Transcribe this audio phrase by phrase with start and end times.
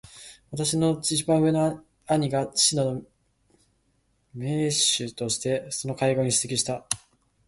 [0.49, 3.03] 私の一番上の兄が父の
[4.33, 6.87] 名代としてその会合に出席した。